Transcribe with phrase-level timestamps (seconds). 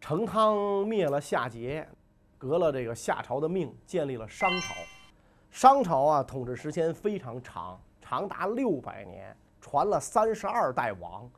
[0.00, 0.56] 成汤
[0.88, 1.86] 灭了夏桀，
[2.36, 4.74] 革了这个夏朝的命，建立了商朝。
[5.52, 11.30] 商朝啊，统治时间非常长，长达六百年，传了三十二代王。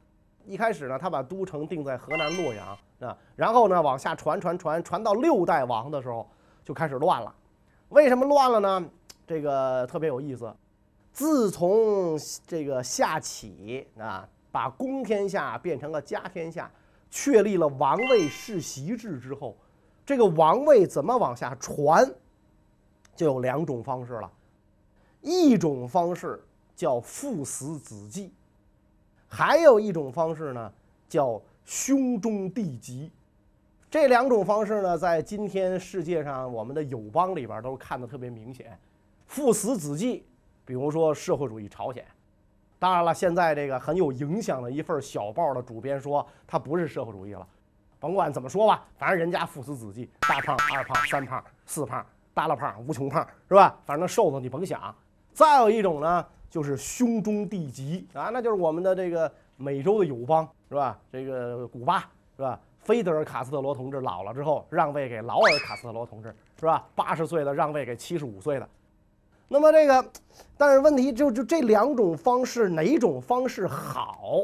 [0.46, 6.28] 一开始呢，他把都城定在河南洛阳啊，然后呢，往下传传传传到六代王的时候，
[6.64, 7.34] 就开始乱了。
[7.88, 8.88] 为什么乱了呢？
[9.26, 10.54] 这个特别有意思。
[11.12, 12.16] 自从
[12.46, 16.70] 这个夏启啊，把公天下变成了家天下。
[17.14, 19.54] 确立了王位世袭制之后，
[20.06, 22.10] 这个王位怎么往下传，
[23.14, 24.32] 就有两种方式了。
[25.20, 26.42] 一种方式
[26.74, 28.32] 叫父死子继，
[29.28, 30.72] 还有一种方式呢
[31.06, 33.10] 叫胸中弟及。
[33.90, 38.78] 这两种方式呢，在今天世界上我们的友邦里边都看得特别明显。
[39.26, 40.24] 父死子继，
[40.64, 42.04] 比如说社会主义朝鲜。
[42.78, 47.46] 当然了，现在这个很有影响的一份小报的主编说，他不是社会主义了。
[48.00, 53.78] 甭管怎么说吧，反正人家父死子继，大胖、二胖、三胖、四胖、大了胖、无穷胖，是吧？
[53.84, 54.92] 反正瘦子你甭想。
[55.32, 60.98] 再有一种呢，就是胸中弟及啊，那就是我们的这个美洲的友邦，是吧？
[61.12, 61.98] 这个古巴，
[62.34, 62.58] 是吧？
[62.80, 66.82] 菲德尔·卡斯特罗同志老了之后，让位给劳尔·卡斯特罗同志，是吧？
[66.94, 68.66] 八十岁的让位给七十五岁的。
[69.48, 70.02] 那么这个，
[70.56, 74.40] 但是问题就就这两种方式哪种方式好？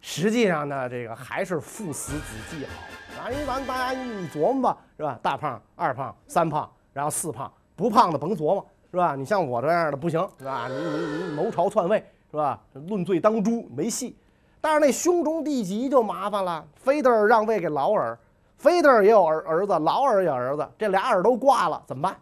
[0.00, 3.24] 实际上呢，这个还是父死子继好。
[3.24, 5.18] 啊，因为咱大家你琢磨吧，是吧？
[5.20, 9.16] 大胖、二胖、三胖，然后四胖，不胖的甭琢磨，是吧？
[9.16, 10.68] 你像我这样的不行，是吧？
[10.68, 11.98] 你你你谋朝篡位，
[12.30, 12.62] 是吧？
[12.72, 14.16] 论罪当诛没戏。
[14.60, 18.18] 但是那兄终弟及就麻烦了，菲德尔让位给劳尔，
[18.58, 22.16] 菲德尔也有儿儿子，劳尔也儿子，这俩儿都挂了，怎么办？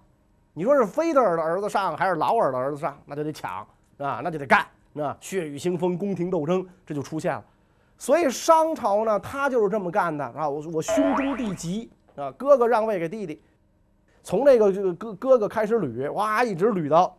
[0.53, 3.67] 你说是菲德尔的儿子上还是劳尔的儿子上，那就得抢
[3.99, 7.45] 啊，那就得干啊，血雨腥风，宫廷斗争这就出现了。
[7.97, 10.49] 所以商朝呢，他就是这么干的啊。
[10.49, 13.43] 我我兄终弟及啊，哥哥让位给弟弟，
[14.23, 17.17] 从这个这个哥哥哥开始捋，哇，一直捋到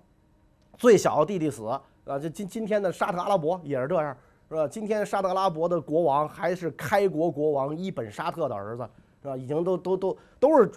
[0.78, 1.82] 最小弟弟死啊。
[2.18, 4.18] 就今今天的沙特阿拉伯也是这样，
[4.50, 4.68] 是吧？
[4.68, 8.90] 今天沙特阿拉伯的国王还是开国国王伊本沙特的儿子，
[9.22, 9.38] 是吧？
[9.38, 10.70] 已经都都都都是。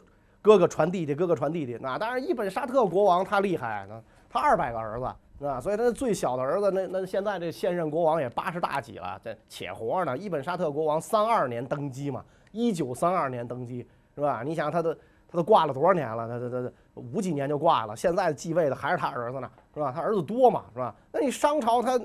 [0.44, 5.06] 哥哥传弟弟，哥哥传弟弟，那当然，伊本沙特国王他厉害，那他二百个儿子，
[5.38, 5.60] 是吧？
[5.60, 10.18] 所以他最小的儿子，那那现在这现任国王也八十大几了，这且活呢。
[10.18, 14.42] 伊本沙特国王三二年登基嘛，一九三二年登基，是吧？
[14.44, 16.26] 你想他都他都挂了多少年了？
[16.26, 19.92] 他他他五几年就挂了，现在继位的还是他儿子呢，是吧？
[19.94, 20.92] 他儿子多嘛，是吧？
[21.12, 21.96] 那你商朝他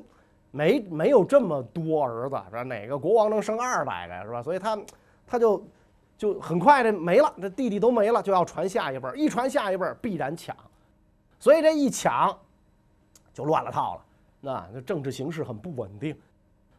[0.51, 2.63] 没没有这么多儿子，是吧？
[2.63, 4.41] 哪个国王能生二百个，是吧？
[4.43, 4.77] 所以他
[5.25, 5.63] 他就。
[6.17, 10.57] 就很快的没了，这弟弟都没了，就要传下一辈儿，一传下一辈儿必然抢，
[11.37, 12.35] 所以这一抢
[13.31, 14.01] 就乱了套了。
[14.41, 16.19] 那这政治形势很不稳定，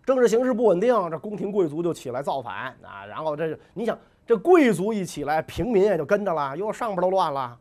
[0.05, 3.07] 政治形势不稳定，这宫廷贵族就起来造反啊。
[3.07, 3.97] 然后这你想，
[4.27, 7.57] 这贵族一起来，平民也就跟着了，哟，上边都乱了，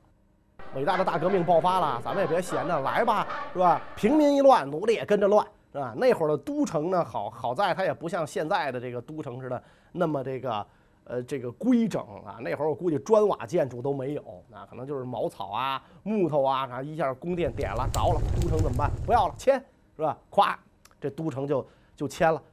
[0.73, 3.79] 伟大的大革命爆发了，咱们也别闲着，来吧，是吧？
[3.95, 5.93] 平民一乱，奴隶也跟着乱，是吧？
[5.97, 9.61] 那会儿的都城呢，好好在它也不像现在的这个都城似的
[9.91, 10.65] 那么这个。
[11.09, 18.91] 呃，这个规整啊，那会儿我估计砖瓦建筑都没有，那可能就是茅草啊、木头啊，啊，一下宫殿点了着了，都城怎么办？
[19.05, 19.57] 不要了，迁
[19.95, 20.17] 是吧？
[20.29, 20.53] 咵，
[20.99, 22.43] 这都城就就迁了。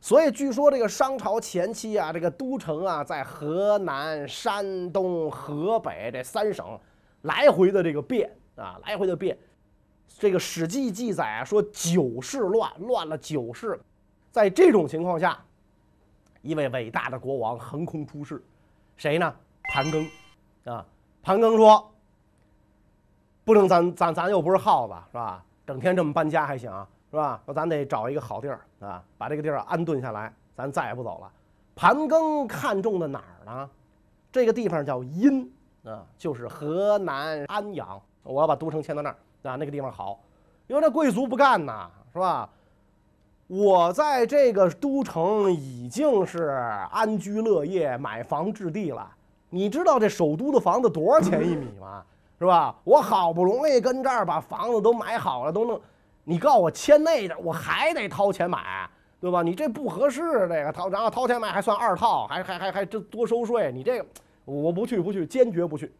[0.00, 6.78] 所以据说这个商朝前期啊，这个都城啊，在河南、山东、河北这三省
[7.22, 9.36] 来回的这个变啊，来回的变。
[10.06, 13.78] 这个《史记》记载啊，说九世乱，乱了九世。
[14.30, 15.38] 在这种情况下。
[16.42, 18.40] 一位伟大的国王横空出世，
[18.96, 19.34] 谁呢？
[19.64, 20.08] 盘庚，
[20.64, 20.86] 啊，
[21.20, 21.90] 盘庚说
[23.44, 25.44] ：“不能，咱咱咱又不是耗子，是吧？
[25.66, 26.70] 整天这么搬家还行，
[27.10, 27.42] 是吧？
[27.44, 31.32] 说咱得找一个好地儿啊，把这个地儿安顿下来，咱再也不走了。”
[31.74, 33.68] 盘庚看中的哪儿呢？
[34.30, 35.52] 这个地方叫阴
[35.82, 38.00] 啊，就是河南安阳。
[38.22, 40.18] 我要把都城迁到那儿啊，那个地方好，
[40.66, 42.48] 因为那贵族不干呐，是吧？
[43.46, 46.48] 我在这个都城已经是
[46.90, 49.08] 安居乐业、买房置地了。
[49.50, 52.02] 你知道这首都的房子多少钱一米吗？
[52.38, 52.74] 是吧？
[52.84, 55.80] 我好不容易跟这儿把房子都买好了，都能，
[56.24, 58.90] 你告诉我迁那边，我还得掏钱买，
[59.20, 59.42] 对吧？
[59.42, 64.06] 你这不合适，这个掏，然后掏钱买还算二套，还还还还这多收税，你这个
[64.44, 65.92] 我不去，不去，坚决不去。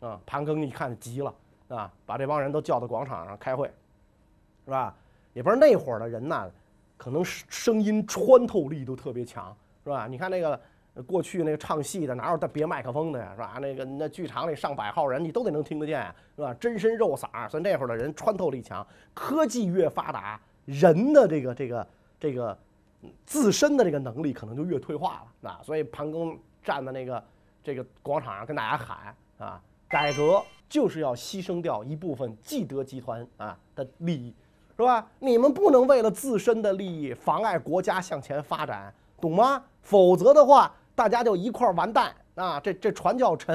[0.00, 1.32] 啊，盘庚一看急了，
[1.68, 3.70] 啊，把这帮人都叫到广场上开会，
[4.64, 4.94] 是吧？
[5.32, 6.50] 也不知道那会儿的人呢。
[6.98, 9.54] 可能声音穿透力都特别强，
[9.84, 10.06] 是吧？
[10.06, 10.58] 你看那个
[11.06, 13.58] 过去那个唱戏的哪有带别麦克风的呀，是吧？
[13.60, 16.02] 那个那剧场里上百号人，你都得能听得见，
[16.36, 16.54] 是吧？
[16.54, 18.84] 真身肉嗓，所以那会儿的人穿透力强。
[19.12, 21.86] 科技越发达，人的这个这个
[22.18, 22.58] 这个
[23.26, 25.60] 自身的这个能力可能就越退化了啊。
[25.62, 26.34] 所以盘庚
[26.64, 27.22] 站在那个
[27.62, 34.34] 这个广场上跟大家喊啊，改革就是要牺牲掉一部分既得集团啊的利益，
[34.76, 35.06] 是吧？
[35.18, 39.62] 你们不能为了自身的利益妨碍国家向前发展，懂吗？
[39.82, 40.72] 否则的话。
[40.96, 42.58] 大家就一块儿完蛋啊！
[42.58, 43.54] 这这船叫沉，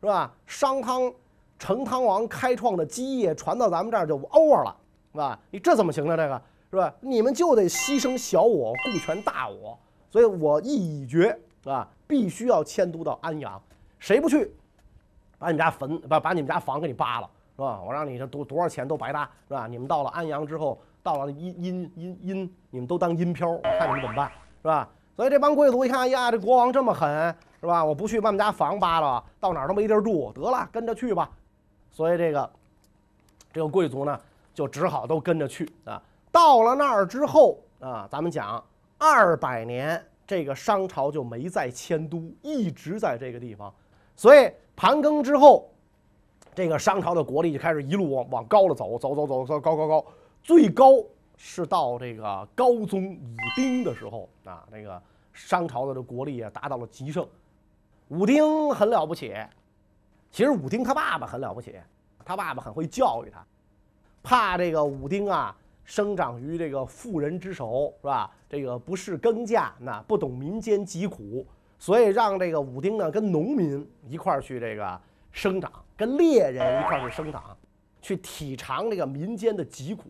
[0.00, 0.32] 是吧？
[0.46, 1.12] 商汤、
[1.58, 4.74] 成汤王开创的基业传到咱们这儿就 over 了，
[5.12, 5.38] 是吧？
[5.50, 6.16] 你这怎么行呢？
[6.16, 6.94] 这个是吧？
[7.02, 9.78] 你们就得牺牲小我，顾全大我。
[10.10, 11.86] 所以我意已决，是吧？
[12.06, 13.60] 必须要迁都到安阳。
[13.98, 14.50] 谁不去，
[15.40, 17.80] 把你们家坟把把你们家房给你扒了，是吧？
[17.80, 19.66] 我让你这多多少钱都白搭，是吧？
[19.66, 24.86] 你们到了安阳之后，到了阴阴阴阴，你们都当阴漂，我看你们怎么办，是吧？
[25.16, 27.82] 所以这帮贵族一看，哎呀，这国王这么狠，是吧？
[27.82, 31.30] 我不去把我们家房扒了，到哪儿都没地儿住，得了，跟着去吧。
[31.90, 32.50] 所以这个
[33.50, 34.20] 这个贵族呢，
[34.52, 36.00] 就只好都跟着去啊。
[36.30, 38.62] 到了那儿之后啊，咱们讲
[38.98, 43.72] 二百年，这个商朝就没再迁都，一直在这个地方。
[44.14, 44.50] 所以
[44.80, 45.68] 盘庚之后，
[46.54, 50.06] 这个商朝的国力就开始一路往往高了走，走走走走高高高，
[50.42, 51.04] 最高
[51.36, 54.98] 是到这个高宗武丁的时候啊，那个。
[55.32, 57.26] 商朝的这国力啊达到了极盛，
[58.08, 59.32] 武丁很了不起。
[60.30, 61.76] 其实武丁他爸爸很了不起，
[62.24, 63.46] 他爸爸很会教育他，
[64.22, 68.30] 怕这个武丁啊生长于这个妇人之手，是吧？
[68.48, 71.46] 这个不是耕稼，那不懂民间疾苦，
[71.80, 75.00] 所以让这个武丁呢跟农民一块儿去这个
[75.32, 77.42] 生长，跟猎人一块儿去生长，
[78.02, 80.04] 去体尝这个民间的疾苦。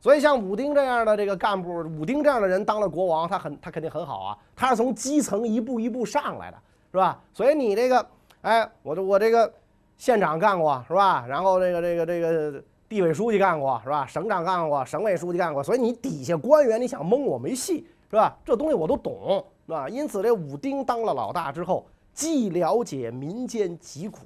[0.00, 4.38] 所以像武丁这样的这个干部，武丁这样的人当了国王，他很他肯定很好啊。
[4.56, 6.58] 他是从基层一步一步上来的，
[6.90, 7.20] 是吧？
[7.32, 8.06] 所以你这个，
[8.42, 9.52] 哎，我这我这个
[9.96, 11.24] 县长干过，是吧？
[11.28, 14.04] 然后这个这个这个地委书记干过，是吧？
[14.06, 15.62] 省长干过，省委书记干过。
[15.62, 18.36] 所以你底下官员，你想蒙我没戏，是吧？
[18.44, 19.88] 这东西我都懂，啊？
[19.88, 24.20] 因此这武丁当了老大之后，既了解民间疾苦，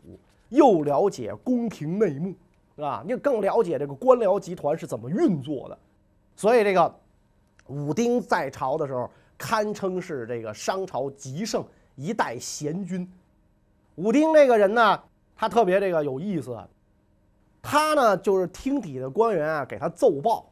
[0.48, 2.34] 又了解宫廷内幕。
[2.76, 3.04] 是吧？
[3.06, 5.78] 你更了解这个官僚集团是怎么运作的，
[6.34, 6.94] 所以这个
[7.66, 11.62] 武丁在朝的时候，堪称是这个商朝极盛
[11.94, 13.06] 一代贤君。
[13.96, 14.98] 武丁这个人呢，
[15.36, 16.56] 他特别这个有意思，
[17.60, 20.48] 他呢就是听底的官员啊给他奏报，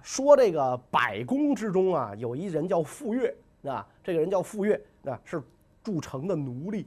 [0.00, 3.30] 说这个百宫之中啊有一人叫傅说，
[3.64, 4.74] 啊，这个人叫傅说，
[5.04, 5.42] 啊，是
[5.82, 6.86] 筑城的奴隶，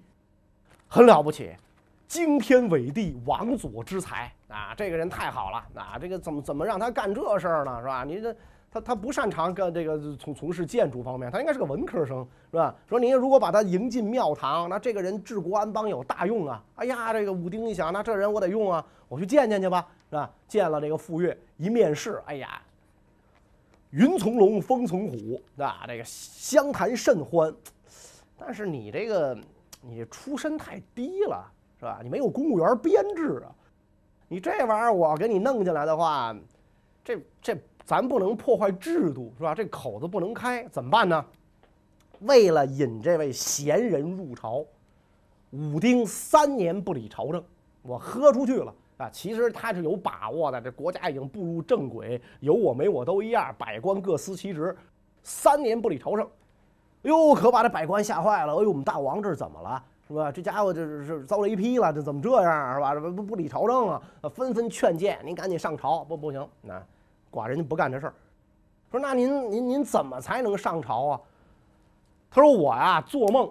[0.87, 1.55] 很了不起。
[2.07, 4.75] 惊天伟地，王佐之才啊！
[4.75, 5.97] 这个人太好了啊！
[5.97, 7.79] 这个怎么怎么让他干这事儿呢？
[7.79, 8.03] 是吧？
[8.03, 8.35] 你这
[8.69, 12.75] 他他不擅长干这个从从事建筑方面，他应该是个文科生，是吧？
[12.85, 16.61] 说您如果把他迎进庙堂，那这个人治国安邦有大用啊！
[16.75, 20.29] 哎呀，这个武丁一想，那这人我得用啊，我去见见去吧，是吧？
[20.49, 22.61] 见了这个傅说，一面试，哎呀，
[23.91, 27.53] 云从龙，风从虎，啊，这个相谈甚欢。
[28.37, 29.37] 但是你这个
[29.81, 31.51] 你出身太低了。
[31.81, 31.99] 是吧？
[32.03, 33.49] 你没有公务员编制啊，
[34.27, 36.31] 你这玩意儿我给你弄进来的话，
[37.03, 39.55] 这这咱不能破坏制度，是吧？
[39.55, 41.25] 这口子不能开，怎么办呢？
[42.19, 44.63] 为了引这位贤人入朝，
[45.49, 47.43] 武丁三年不理朝政，
[47.81, 48.71] 我喝出去了
[49.01, 49.09] 啊！
[49.11, 54.75] 其实他是有把握的，这国家已经步入正轨，有我没我都一样，百官各司其职，
[55.23, 56.27] 三年不理朝政，
[57.03, 58.53] 哟，可把这百官吓坏了。
[58.53, 59.83] 哎呦，我们大王这是怎么了？
[60.07, 60.31] 是吧？
[60.31, 62.93] 这家伙这是是遭雷劈了，这怎么这样是吧？
[62.95, 64.01] 不不不理朝政啊，
[64.33, 66.03] 纷纷劝谏您赶紧上朝。
[66.03, 66.81] 不不行，那
[67.31, 68.13] 寡人就不干这事儿。
[68.91, 71.21] 说那您您您怎么才能上朝啊？
[72.29, 73.49] 他说我呀做梦，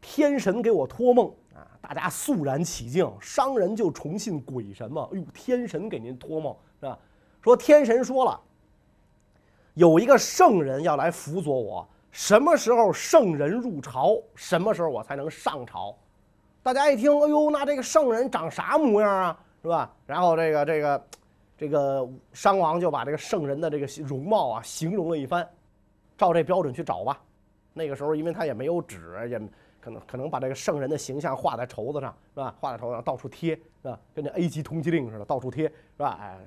[0.00, 1.32] 天神给我托梦，
[1.80, 5.08] 大家肃然起敬，商人就崇信鬼神嘛。
[5.12, 6.98] 哎呦，天神给您托梦是吧？
[7.42, 8.40] 说天神说了，
[9.74, 11.88] 有一个圣人要来辅佐我。
[12.10, 15.96] 什么时候圣人入朝，什么时候我才能上朝？
[16.62, 19.40] 大家一听，哎呦，那这个圣人长啥模样啊？
[19.62, 19.90] 是吧？
[20.06, 21.06] 然后这个这个
[21.56, 25.48] 这个商王就把这个圣人的这个容貌啊形容了一番，
[26.18, 27.20] 照这标准去找吧。
[27.72, 29.40] 那个时候，因为他也没有纸，也
[29.80, 32.54] 可能可能把这个圣人的形象画在绸子上，是吧？
[32.60, 33.98] 画在绸子上到处贴，是吧？
[34.14, 36.18] 跟那 A 级通缉令似的，到处贴，是吧？
[36.20, 36.38] 哎，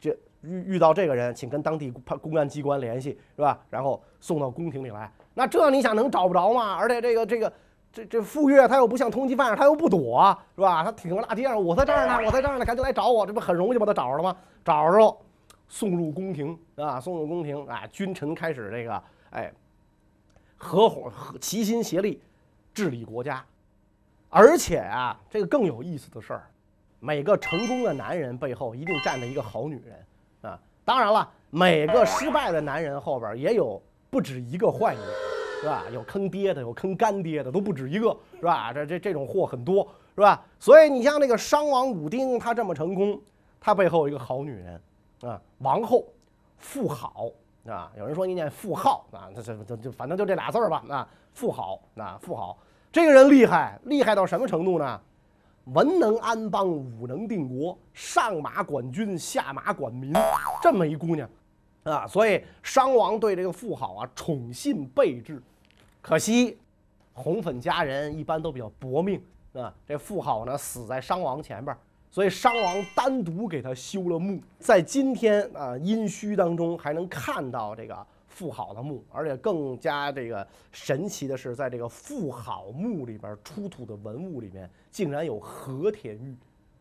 [0.00, 0.16] 这。
[0.46, 1.90] 遇遇到这个人，请跟当地
[2.20, 3.58] 公安机关联系，是吧？
[3.70, 5.10] 然后送到宫廷里来。
[5.32, 6.74] 那这你想能找不着吗？
[6.74, 7.50] 而且这个这个
[7.90, 10.84] 这这傅说他又不像通缉犯，他又不躲，是吧？
[10.84, 14.36] 他挺个大街上，我在这儿呢，我在这儿呢，赶紧来找我，这不很容易把他找着了吗？
[14.62, 15.16] 找着了，
[15.66, 19.50] 送入宫廷啊，送入宫廷啊，君臣开始这个哎
[20.58, 22.20] 合伙齐心协力，
[22.74, 23.42] 治理国家。
[24.28, 26.50] 而且啊，这个更有意思的事儿，
[26.98, 30.06] 每个成功的男人背后一定站着一个好女人
[30.42, 30.60] 啊。
[30.84, 35.10] 当然了，每个失败的男人后边也有不止一个坏女人，
[35.60, 35.84] 是吧？
[35.92, 38.72] 有坑爹的，有坑干爹的，都不止一个，是吧？
[38.72, 40.44] 这这这种货很多，是吧？
[40.58, 43.20] 所以你像那个商王武丁，他这么成功，
[43.60, 44.80] 他背后有一个好女人
[45.22, 46.06] 啊，王后
[46.58, 47.30] 妇好
[47.66, 47.90] 啊。
[47.96, 52.58] 有人说你念妇好啊，这这这就反正就这俩字儿吧啊，妇好啊，妇好。
[52.92, 55.00] 这个人厉害，厉害到什么程度呢？
[55.64, 60.12] 文能安邦，武能定国，上马管军，下马管民，
[60.62, 61.26] 这么一姑娘，
[61.84, 65.42] 啊，所以商王对这个妇好啊宠信备至。
[66.02, 66.58] 可惜，
[67.14, 69.18] 红粉佳人一般都比较薄命
[69.54, 69.72] 啊。
[69.88, 71.74] 这妇好呢死在商王前边，
[72.14, 78.06] 所以商王单独给他修了墓，在今天啊殷墟当中还能看到这个。
[78.28, 86.36] 妇好的墓，而且更加这个神奇的是，在这个妇好墓里边出土的文物里面，竟然有和田玉，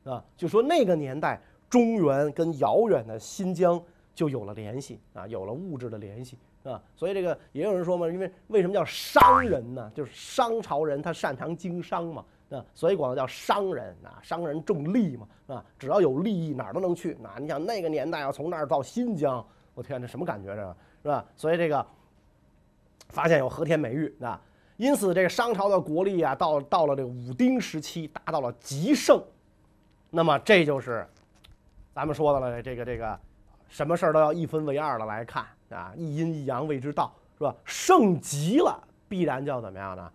[0.09, 3.79] 啊，就说那个年代中原跟遥远的新疆
[4.15, 9.91] 就有了联系啊，有了物质的联系啊，所以这个也有人说嘛，因为为什么叫商人呢？
[9.93, 17.13] 就是商朝人他擅长经商嘛，啊，所以管他叫商人啊，商人重利嘛，啊，只要有利益哪儿都能去。
[17.23, 19.43] 啊你想那个年代要从那儿到新疆，
[19.73, 20.75] 我天，这什么感觉这？
[21.01, 21.25] 是吧？
[21.35, 21.85] 所以这个
[23.09, 24.39] 发现有和田美玉啊，
[24.77, 29.21] 因此这个商朝的国力啊，到到了这个武丁时期达到了极盛。
[30.11, 31.07] 那么这就是
[31.93, 33.19] 咱们说的了，这个这个
[33.67, 37.55] 什么事儿都要一分为二的来看啊，一阴一阳谓之道，是吧？
[37.65, 38.79] 盛极了，
[39.09, 40.11] 必然就要怎么样呢？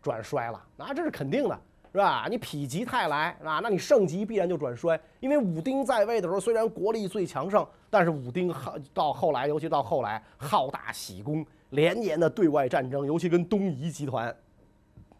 [0.00, 1.60] 转衰了，那这是肯定的。
[1.92, 2.26] 是吧？
[2.30, 4.98] 你否极泰来，啊，那你盛极必然就转衰。
[5.20, 14.34] 因为武丁在位的时候，虽然国力最强盛，但是武丁好到后来，尤其到后来好大喜功，连年的对外战争，尤其跟东夷集团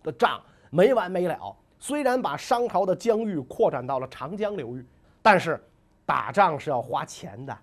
[0.02, 1.55] 的仗没完没了。
[1.79, 4.87] 虽然把商朝的疆域扩展到了长江流域，
[5.21, 5.62] 但是
[6.07, 7.55] 打仗是要花钱的，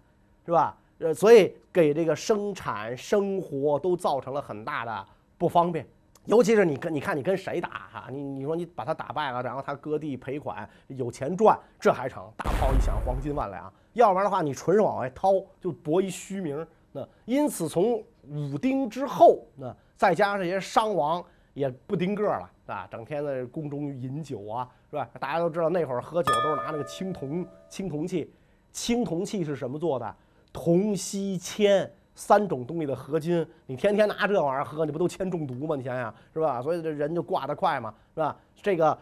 [0.46, 0.78] 是吧？
[1.00, 5.06] 呃，所以给这个生产生活都造成了很大的
[5.38, 5.88] 不方便。
[6.26, 12.32] 尤其是你跟你看你跟谁打哈，你你说你把他打败了，然后他割地赔款有钱赚，这还成？
[12.38, 13.72] 大炮一响，黄金万两。
[13.94, 16.66] 要不然的话，你纯是往外掏，就博一虚名。
[16.92, 21.24] 那因此从武丁之后，那再加上这些商王
[21.54, 25.10] 也不丁个了，啊，整天在宫中饮酒啊，是吧？
[25.20, 28.32] 大家都知道那会儿喝酒都是拿那个青铜青铜器，
[28.72, 30.16] 青铜器是什么做的？
[30.54, 31.92] 铜、锡、铅。
[32.20, 35.74] 三种东西的合金，你天天拿这玩意儿喝，你不都铅中毒吗？
[35.78, 36.62] 你想想是吧？
[36.62, 38.36] 所以这人就挂得快嘛，是吧？
[38.62, 38.96] 这个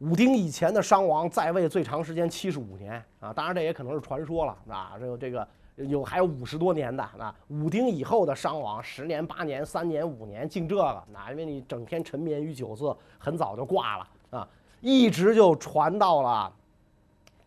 [0.00, 4.92] 武丁以前的商王在位最长时间七十五年啊，当然这也可能是传说了啊。
[5.00, 7.34] 这个这个有还有五十多年的啊。
[7.48, 14.48] 武丁以后的商王十年八年三年五年净这个，那因为你整天沉湎于酒色，很早就挂了啊，
[14.82, 16.52] 一直就传到了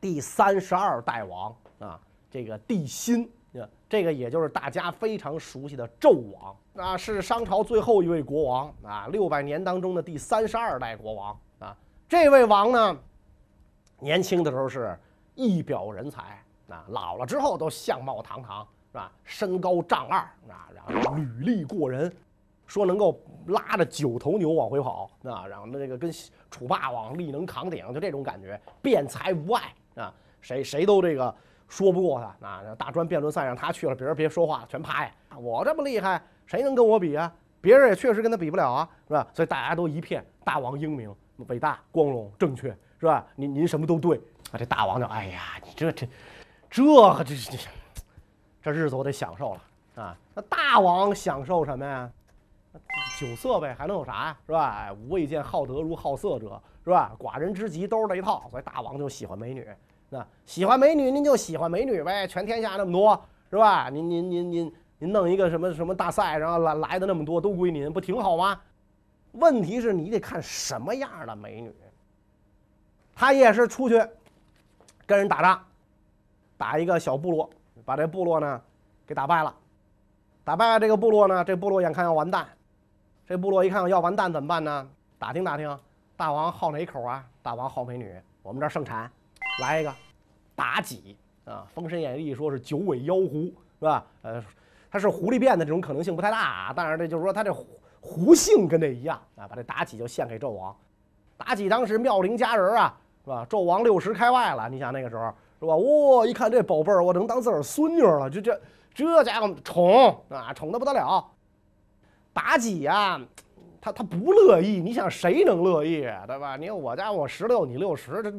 [0.01, 2.00] 第三十二代王啊，
[2.31, 3.29] 这个帝辛。
[3.89, 11.75] 这个也就是大家非常熟悉的纣王，啊，是商朝最后一位国王啊，六百年当中的第三十二代国王啊。
[12.07, 12.99] 这位王呢，
[13.99, 14.95] 年轻的时候是
[15.33, 19.11] 一表人才啊，老了之后都相貌堂堂，是吧？
[19.23, 22.15] 身高丈二啊，然后履历过人，
[22.67, 26.11] 说能够拉着九头牛往回跑啊，然后那个跟
[26.51, 31.35] 楚霸王力能扛鼎，就这种感觉，辩才无碍啊，谁谁都这个。
[31.69, 32.61] 说不过他啊！
[32.77, 35.11] 大专辩论赛让他去了，别人别说话，全趴下。
[35.38, 37.31] 我这么厉害，谁能跟我比啊？
[37.61, 39.27] 别人也确实跟他比不了啊，是吧？
[39.33, 41.15] 所以大家都一片大王英明、
[41.47, 43.25] 伟大、光荣、正确，是吧？
[43.35, 44.17] 您您什么都对
[44.51, 44.57] 啊！
[44.57, 46.07] 这大王就哎呀，你这这
[46.69, 47.57] 这这这
[48.61, 50.17] 这日子我得享受了啊！
[50.33, 52.09] 那大王享受什么呀？
[53.19, 54.38] 酒色呗，还能有啥呀？
[54.47, 54.91] 是吧？
[54.93, 57.15] 无未见好德如好色者，是吧？
[57.19, 59.67] 寡人之极都是那一套，所以大王就喜欢美女。
[60.09, 62.27] 那喜欢美女，您就喜欢美女呗。
[62.27, 63.89] 全天下那么多，是吧？
[63.89, 68.59] 您您您您您弄一个什么什么大赛，然后来来的那么多都归您，不挺好吗？
[69.33, 71.71] 问题是你得看什么样的美女。
[73.15, 74.01] 他也是出去
[75.05, 75.63] 跟人打仗，
[76.57, 77.49] 打一个小部落，
[77.85, 78.61] 把这部落呢
[79.05, 79.53] 给打败了。
[80.43, 82.47] 打败了这个部落呢，这部落眼看要完蛋。
[83.27, 84.89] 这部落一看要完蛋怎么办呢？
[85.19, 85.77] 打听打听，
[86.17, 87.23] 大王好哪口啊？
[87.43, 88.11] 大王好美女，
[88.41, 89.11] 我们这儿盛产。
[89.59, 89.93] 来一个，
[90.55, 94.05] 妲己啊，《封神演义》说是九尾妖狐，是吧？
[94.21, 94.43] 呃，
[94.89, 96.73] 它是狐狸变的这种可能性不太大啊。
[96.73, 97.67] 当然，这就是说它这狐
[97.99, 99.47] 狐性跟这一样啊。
[99.47, 100.75] 把这妲己就献给纣王。
[101.37, 103.45] 妲己当时妙龄佳人啊，是吧？
[103.49, 105.75] 纣王六十开外了，你想那个时候是吧？
[105.75, 108.59] 哇，一看这宝贝儿，我能当自个儿孙女了，就这
[108.93, 111.25] 这家伙宠啊，宠的不得了。
[112.33, 113.19] 妲己呀，
[113.81, 116.57] 他他不乐意，你想谁能乐意，对吧？
[116.57, 118.31] 你看我家我十六，你六十，这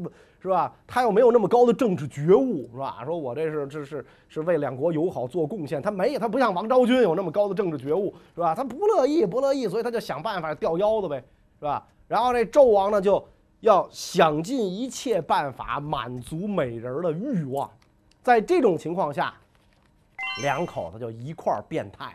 [0.42, 0.72] 是吧？
[0.86, 3.02] 他又没有那么高的政治觉悟，是吧？
[3.04, 8.54] 说我这是这是是为两国友好做贡献，他没，他不像王昭君有那么高的政治觉悟，是吧？
[8.54, 11.22] 他不乐意，不乐意，所以他就想办法吊腰子呗，
[11.58, 11.86] 是吧？
[12.06, 13.26] 然后这纣王呢，就
[13.60, 17.70] 要想尽一切办法满足美人的欲望，
[18.22, 19.32] 在这种情况下，
[20.42, 22.14] 两口子就一块儿变态了。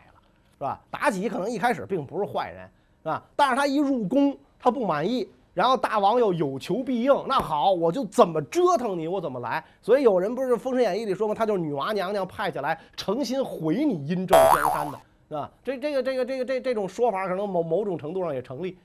[0.58, 0.80] 是吧？
[0.90, 2.66] 妲己可能一开始并不是坏人，
[3.06, 3.22] 啊？
[3.36, 9.64] 但是他一入宫，他不满意，然后大王又有求必应，那好，我就怎么折腾你，我怎么来。
[9.80, 11.34] 所以有人不是《封神演义》里说吗？
[11.34, 14.98] 他就是女娲娘娘派下来，诚心毁你殷纣江山的，
[15.28, 15.50] 是吧？
[15.62, 18.76] 这这个这个这个这这种说法，可能某某种程度上也成立。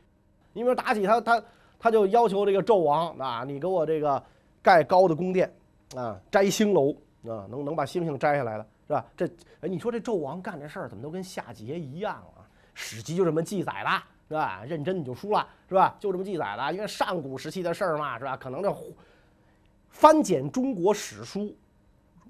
[0.53, 1.43] 你比如妲己她她
[1.79, 4.21] 她就要求这个纣王啊，你给我这个
[4.61, 5.51] 盖高的宫殿
[5.95, 6.91] 啊，摘星楼
[7.25, 8.65] 啊，能能把星星摘下来的。
[8.87, 9.05] 是吧？
[9.15, 9.25] 这
[9.61, 12.39] 哎，你说这纣王干这事儿怎么都跟夏桀一样啊？
[12.73, 13.89] 《史记》就这么记载的，
[14.27, 14.63] 是吧？
[14.65, 15.95] 认真你就输了，是吧？
[15.99, 18.35] 就这么记载的，因为上古时期的事儿嘛，是吧？
[18.37, 18.75] 可能这
[19.89, 21.53] 翻检中国史书，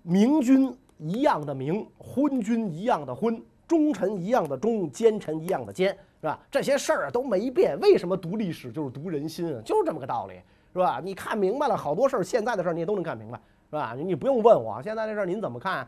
[0.02, 5.90] 明君一样的明，昏君一样的昏，忠臣一样的忠，奸臣一样的奸，
[6.22, 6.40] 是吧？
[6.50, 7.80] 这些事儿都没变。
[7.80, 9.62] 为什么读历史就是读人心啊？
[9.64, 10.42] 就是这么个道理，
[10.74, 11.00] 是吧？
[11.04, 13.94] 你看明白了，好多事儿，现在的事儿你也都能看明白，是吧？
[13.96, 15.88] 你不用问我，现在这事儿您怎么看？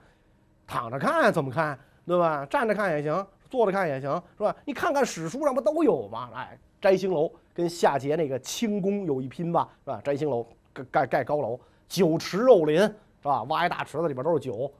[0.65, 2.45] 躺着看怎么看，对吧？
[2.45, 4.55] 站着看也行，坐着看也行，是吧？
[4.65, 6.27] 你看看史书上不都有吗？
[6.33, 10.01] 哎，摘星楼跟夏桀那个清宫有一拼吧，是吧？
[10.03, 10.43] 摘星楼
[10.73, 13.43] 盖盖盖高楼，酒池肉林，是吧？
[13.43, 14.73] 挖一大池子里边都是酒，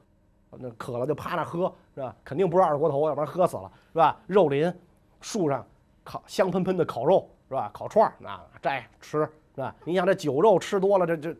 [0.50, 2.16] 那渴了就趴那喝，是吧？
[2.24, 4.20] 肯定不是二锅头，要不然喝死了，是吧？
[4.26, 4.74] 肉林，
[5.20, 5.64] 树上
[6.02, 7.70] 烤香喷喷的烤肉，是吧？
[7.72, 9.20] 烤串儿啊，摘吃，
[9.54, 9.72] 是吧？
[9.84, 11.32] 你想这酒肉吃多了，这这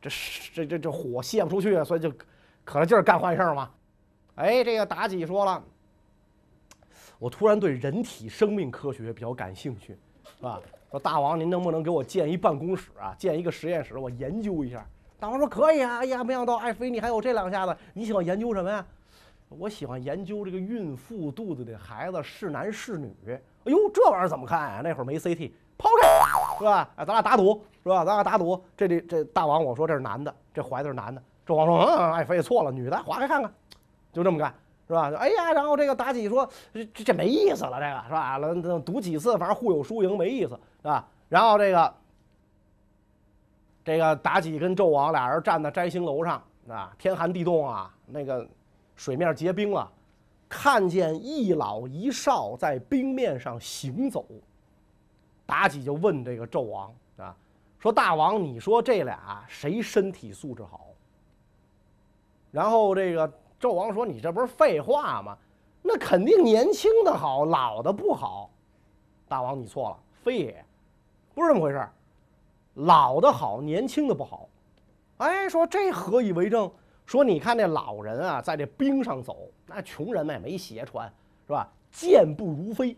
[0.00, 0.10] 这
[0.54, 2.12] 这这这火泄不出去，所以就
[2.64, 3.68] 可着劲儿干坏事嘛。
[4.36, 5.60] 哎，这个妲己说了，
[7.18, 9.98] 我突然对人体生命科学比较感兴趣，
[10.38, 10.60] 是吧？
[10.90, 14.86] 说大王，您能不能给我建一办公室啊，建一个实验室，我研究一下？
[15.18, 15.98] 大王说可以啊。
[15.98, 18.84] 哎呀，没想到爱妃你还有这两下子，你喜欢研究什么呀？
[19.48, 23.14] 我喜欢研究这个孕妇肚子里的孩子是男是女。
[23.28, 24.80] 哎呦，这玩意儿怎么看啊？
[24.82, 26.90] 那会儿没 CT，抛开，是吧？
[26.96, 28.04] 哎，咱俩打赌，是吧？
[28.04, 31.22] 咱俩打赌，这里这大王我说这是男的，这怀的是男的。
[31.46, 33.52] 纣王说，嗯，爱妃错了，女的，划开看看。
[34.12, 34.52] 就这么干
[34.88, 35.10] 是吧？
[35.16, 38.38] 哎呀，然后这个妲己说这这没意思了，这个是吧？
[38.38, 41.08] 了赌几次，反正互有输赢，没意思是吧？
[41.28, 41.94] 然后这个
[43.84, 48.46] 这个妲己跟纣王俩人站在摘星楼上啊，天寒地冻啊，那个
[48.94, 49.90] 水面结冰了，
[50.48, 54.24] 看见一老一少在冰面上行走，
[55.48, 57.34] 妲己就问这个纣王啊，
[57.80, 60.86] 说大王，你说这俩谁身体素质好？
[62.52, 63.28] 然后这个。
[63.60, 65.36] 纣王说：“你这不是废话吗？
[65.82, 68.50] 那肯定年轻的好，老的不好。”
[69.28, 70.64] 大王，你错了，非也，
[71.34, 71.88] 不是这么回事。
[72.74, 74.48] 老的好，年轻的不好。
[75.18, 76.70] 哎，说这何以为证？
[77.06, 81.10] 说你看那老人啊，在这冰上走，那穷人们也没鞋穿，
[81.46, 81.72] 是吧？
[81.90, 82.96] 健步如飞。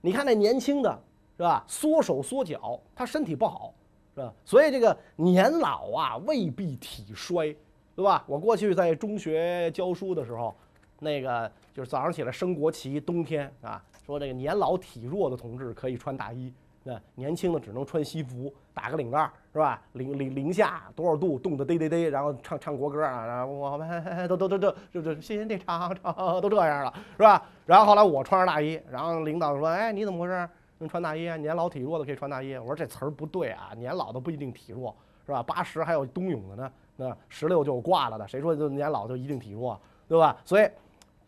[0.00, 1.02] 你看那年轻的，
[1.36, 1.64] 是吧？
[1.66, 3.74] 缩手缩脚，他身体不好，
[4.14, 4.32] 是吧？
[4.44, 7.56] 所以这个年老啊，未必体衰。
[8.00, 8.24] 对吧？
[8.26, 10.54] 我过去在中学教书的时候，
[11.00, 16.50] 那个就是早上起来升国旗，冬天啊，说这个年老体弱的同志可以穿大衣，
[16.82, 19.82] 那年轻的只能穿西服，打个领带，是吧？
[19.92, 27.42] 零零零下多少度，冻得嘚嘚嘚，然后唱唱国歌啊，然后我们都都都都就就谢谢你唱唱，都这样了，是吧？
[27.66, 30.48] 然后后来我穿着大衣，然后领导说，哎，你怎么回事？
[30.78, 31.36] 能穿大衣啊？
[31.36, 32.56] 年老体弱的可以穿大衣。
[32.56, 35.42] 我说这词儿不对啊，年老的不一定体弱，是吧？
[35.42, 36.72] 八十还有冬泳的呢。
[37.00, 40.36] 那十六就挂了的，谁说就年老就一定体弱，对吧？
[40.44, 40.68] 所以，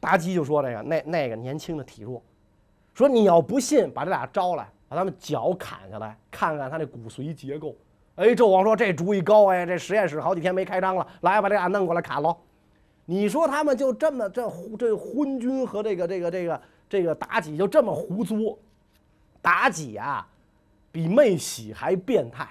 [0.03, 2.23] 妲己就说这个那那个年轻的体弱，
[2.93, 7.75] 说你要不信，把这俩招来，把他们脚砍下来，看看他那骨髓结构。
[8.17, 12.37] 哎，纣王说这主意高哎，这实验室好几天没开张了，来把这俩弄过来砍喽。
[13.07, 14.47] 你说他们就这么这
[14.79, 18.59] 这昏君和这个这个这个这个妲己就这么胡作，
[19.43, 20.29] 妲己啊，
[20.93, 22.47] 比妹喜还变态。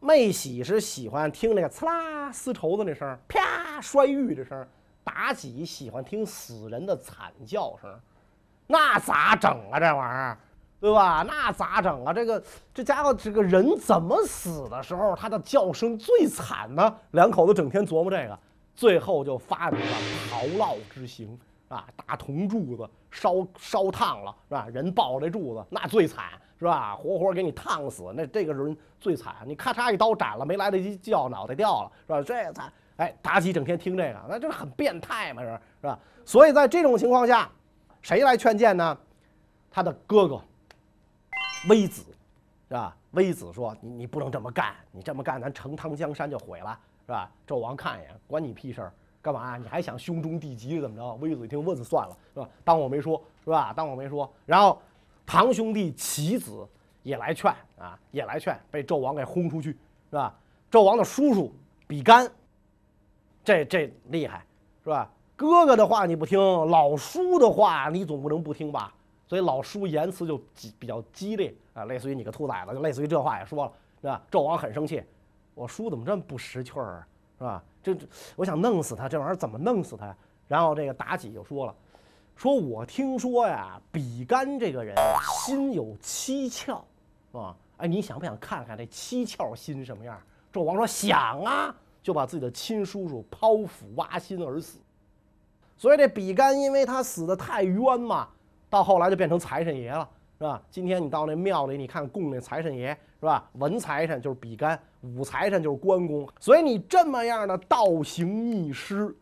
[0.00, 4.66] 妹喜是喜欢听那个刺啦丝绸子那声，啪摔玉这声。
[5.04, 7.90] 妲己喜欢听死人的惨叫声，
[8.66, 9.80] 那咋整啊？
[9.80, 10.38] 这玩意儿，
[10.78, 11.24] 对吧？
[11.26, 12.12] 那咋整啊？
[12.12, 12.42] 这个
[12.74, 16.94] 这家伙这个人怎么死的时候，他的叫声最惨呢？
[17.12, 18.38] 两口子整天琢磨这个，
[18.74, 19.96] 最后就发明了
[20.30, 24.66] 炮烙之刑啊，大铜柱子烧烧烫了，是吧？
[24.72, 26.24] 人抱这柱子，那最惨。
[26.58, 26.96] 是吧？
[26.96, 29.32] 活活给你烫死，那这个人最惨。
[29.46, 32.20] 你咔嚓一刀斩了，没来得及叫，脑袋掉了，是吧？
[32.20, 35.48] 这惨哎，妲己整天听这个，那就是很变态嘛，是
[35.80, 35.96] 是吧？
[36.24, 37.48] 所以在这种情况下，
[38.02, 38.98] 谁来劝谏呢？
[39.70, 40.42] 他的哥哥
[41.68, 42.02] 微子，
[42.66, 42.96] 是吧？
[43.12, 46.76] 微子说：“你你不能这么干，你这么干，咱成汤江山就毁了，
[47.06, 48.92] 是吧？”纣王看一眼，管你屁事儿，
[49.32, 49.56] 干嘛？
[49.58, 51.14] 你还想兄终弟及怎么着？
[51.16, 52.48] 微子一听，问算了，是吧？
[52.64, 53.72] 当我没说，是吧？
[53.76, 54.30] 当我没说。
[54.46, 54.80] 然后，
[55.26, 56.66] 堂兄弟棋子
[57.02, 59.70] 也来劝啊，也来劝，被纣王给轰出去，
[60.10, 60.34] 是吧？
[60.70, 61.52] 纣王的叔叔
[61.86, 62.30] 比干，
[63.44, 64.44] 这这厉害，
[64.82, 65.10] 是吧？
[65.36, 66.38] 哥哥的话你不听，
[66.68, 68.92] 老叔的话你总不能不听吧？
[69.26, 70.40] 所以老叔言辞就
[70.78, 74.22] 比较激烈啊，类似于你个兔崽子，就类似于这话也说了，是吧？
[74.30, 75.02] 纣王很生气，
[75.54, 77.06] 我叔怎么这么不识趣儿啊，
[77.38, 77.64] 是吧？
[77.94, 80.14] 这我想弄死他，这玩意儿怎么弄死他？
[80.46, 81.74] 然后这个妲己就说了，
[82.34, 84.96] 说我听说呀，比干这个人
[85.44, 86.80] 心有七窍，
[87.32, 90.20] 啊，哎，你想不想看看这七窍心什么样？
[90.52, 94.78] 纣王说想啊，就把自己的亲叔叔剖腹挖心而死。
[95.76, 98.28] 所以这比干因为他死的太冤嘛。
[98.70, 100.62] 到后来就变成财神爷了，是吧？
[100.70, 103.50] 今天你到那庙里，你看供那财神爷，是吧？
[103.54, 106.28] 文财神就是比干，武财神就是关公。
[106.38, 109.12] 所以你这么样的倒行逆施，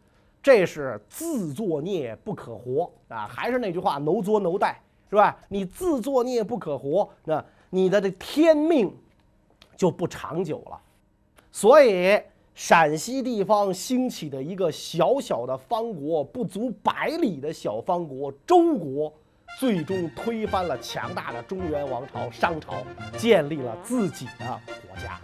[0.42, 3.26] 这是自作孽不可活啊！
[3.26, 5.34] 还是那句话，no 作 no 带，是吧？
[5.48, 8.94] 你自作孽不可活，那你的这天命
[9.76, 10.78] 就不长久了。
[11.50, 12.20] 所以
[12.54, 19.10] 陕西地方兴起的一个小小的方国，不足百里的小方国——周国。
[19.58, 22.84] 最终推翻了强大的中原王朝商朝，
[23.16, 25.18] 建立了自己的国家。